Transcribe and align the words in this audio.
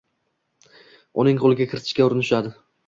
Uni 1.25 1.37
qo’lga 1.45 1.71
kiritishga 1.73 2.07
urinishadi. 2.11 2.59